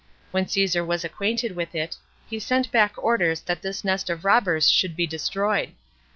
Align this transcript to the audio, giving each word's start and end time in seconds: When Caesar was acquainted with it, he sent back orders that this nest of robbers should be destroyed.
When 0.31 0.47
Caesar 0.47 0.83
was 0.83 1.05
acquainted 1.05 1.55
with 1.55 1.75
it, 1.75 1.95
he 2.27 2.39
sent 2.39 2.71
back 2.71 2.95
orders 2.97 3.41
that 3.41 3.61
this 3.61 3.83
nest 3.83 4.09
of 4.09 4.25
robbers 4.25 4.67
should 4.71 4.95
be 4.95 5.05
destroyed. 5.05 5.73